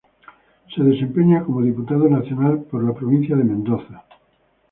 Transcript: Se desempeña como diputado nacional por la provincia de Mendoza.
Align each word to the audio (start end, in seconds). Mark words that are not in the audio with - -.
Se 0.73 0.81
desempeña 0.83 1.43
como 1.43 1.61
diputado 1.61 2.09
nacional 2.09 2.63
por 2.63 2.83
la 2.83 2.91
provincia 2.95 3.35
de 3.35 3.43
Mendoza. 3.43 4.03